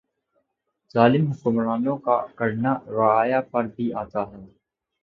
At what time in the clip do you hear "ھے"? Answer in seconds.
4.31-4.41